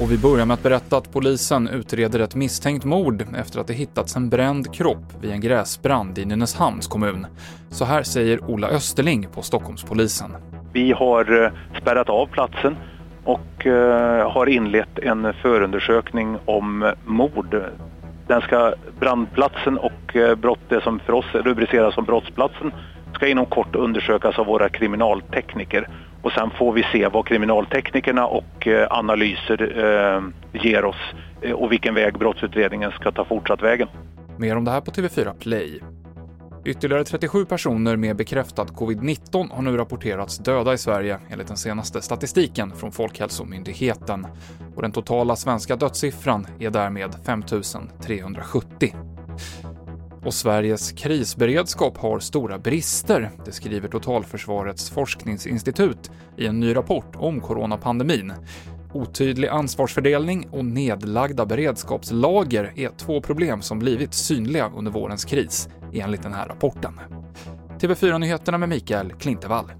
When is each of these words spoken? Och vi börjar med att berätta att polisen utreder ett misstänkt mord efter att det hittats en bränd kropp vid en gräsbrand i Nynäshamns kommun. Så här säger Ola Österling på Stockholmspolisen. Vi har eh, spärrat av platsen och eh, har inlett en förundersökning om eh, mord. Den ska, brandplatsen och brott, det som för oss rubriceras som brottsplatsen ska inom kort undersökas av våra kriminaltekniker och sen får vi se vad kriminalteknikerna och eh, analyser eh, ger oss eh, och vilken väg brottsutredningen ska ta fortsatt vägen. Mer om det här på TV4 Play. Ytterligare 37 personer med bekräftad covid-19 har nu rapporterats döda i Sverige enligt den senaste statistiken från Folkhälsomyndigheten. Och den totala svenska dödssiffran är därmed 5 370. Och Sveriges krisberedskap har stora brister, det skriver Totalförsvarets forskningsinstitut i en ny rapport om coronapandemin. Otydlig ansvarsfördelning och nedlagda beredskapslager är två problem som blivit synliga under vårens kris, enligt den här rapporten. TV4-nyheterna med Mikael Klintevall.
Och 0.00 0.12
vi 0.12 0.18
börjar 0.18 0.46
med 0.46 0.54
att 0.54 0.62
berätta 0.62 0.96
att 0.96 1.12
polisen 1.12 1.68
utreder 1.68 2.20
ett 2.20 2.34
misstänkt 2.34 2.84
mord 2.84 3.24
efter 3.36 3.60
att 3.60 3.66
det 3.66 3.72
hittats 3.72 4.16
en 4.16 4.28
bränd 4.28 4.74
kropp 4.74 5.04
vid 5.20 5.30
en 5.30 5.40
gräsbrand 5.40 6.18
i 6.18 6.24
Nynäshamns 6.24 6.86
kommun. 6.86 7.26
Så 7.70 7.84
här 7.84 8.02
säger 8.02 8.50
Ola 8.50 8.68
Österling 8.68 9.28
på 9.34 9.42
Stockholmspolisen. 9.42 10.36
Vi 10.72 10.92
har 10.92 11.44
eh, 11.44 11.50
spärrat 11.80 12.08
av 12.08 12.26
platsen 12.26 12.76
och 13.24 13.66
eh, 13.66 14.30
har 14.30 14.46
inlett 14.46 14.98
en 14.98 15.32
förundersökning 15.42 16.38
om 16.44 16.82
eh, 16.82 16.92
mord. 17.04 17.62
Den 18.26 18.40
ska, 18.40 18.74
brandplatsen 19.00 19.78
och 19.78 20.16
brott, 20.38 20.60
det 20.68 20.82
som 20.82 20.98
för 20.98 21.12
oss 21.12 21.34
rubriceras 21.34 21.94
som 21.94 22.04
brottsplatsen 22.04 22.72
ska 23.14 23.28
inom 23.28 23.46
kort 23.46 23.76
undersökas 23.76 24.38
av 24.38 24.46
våra 24.46 24.68
kriminaltekniker 24.68 25.88
och 26.26 26.32
sen 26.32 26.50
får 26.50 26.72
vi 26.72 26.82
se 26.92 27.08
vad 27.08 27.26
kriminalteknikerna 27.26 28.26
och 28.26 28.66
eh, 28.66 28.86
analyser 28.90 29.78
eh, 29.78 30.22
ger 30.62 30.84
oss 30.84 30.96
eh, 31.42 31.52
och 31.52 31.72
vilken 31.72 31.94
väg 31.94 32.18
brottsutredningen 32.18 32.90
ska 32.90 33.12
ta 33.12 33.24
fortsatt 33.24 33.62
vägen. 33.62 33.88
Mer 34.36 34.56
om 34.56 34.64
det 34.64 34.70
här 34.70 34.80
på 34.80 34.90
TV4 34.90 35.32
Play. 35.38 35.80
Ytterligare 36.64 37.04
37 37.04 37.44
personer 37.44 37.96
med 37.96 38.16
bekräftad 38.16 38.64
covid-19 38.64 39.50
har 39.50 39.62
nu 39.62 39.76
rapporterats 39.76 40.38
döda 40.38 40.72
i 40.72 40.78
Sverige 40.78 41.18
enligt 41.30 41.48
den 41.48 41.56
senaste 41.56 42.02
statistiken 42.02 42.72
från 42.76 42.92
Folkhälsomyndigheten. 42.92 44.26
Och 44.76 44.82
den 44.82 44.92
totala 44.92 45.36
svenska 45.36 45.76
dödssiffran 45.76 46.46
är 46.60 46.70
därmed 46.70 47.14
5 47.26 47.42
370. 48.02 48.94
Och 50.26 50.34
Sveriges 50.34 50.92
krisberedskap 50.92 51.98
har 51.98 52.18
stora 52.18 52.58
brister, 52.58 53.30
det 53.44 53.52
skriver 53.52 53.88
Totalförsvarets 53.88 54.90
forskningsinstitut 54.90 56.10
i 56.36 56.46
en 56.46 56.60
ny 56.60 56.76
rapport 56.76 57.16
om 57.16 57.40
coronapandemin. 57.40 58.32
Otydlig 58.92 59.48
ansvarsfördelning 59.48 60.48
och 60.50 60.64
nedlagda 60.64 61.46
beredskapslager 61.46 62.72
är 62.76 62.88
två 62.88 63.20
problem 63.20 63.62
som 63.62 63.78
blivit 63.78 64.14
synliga 64.14 64.70
under 64.76 64.92
vårens 64.92 65.24
kris, 65.24 65.68
enligt 65.92 66.22
den 66.22 66.34
här 66.34 66.46
rapporten. 66.48 67.00
TV4-nyheterna 67.80 68.58
med 68.58 68.68
Mikael 68.68 69.12
Klintevall. 69.12 69.72